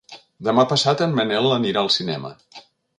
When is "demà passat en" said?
0.47-1.15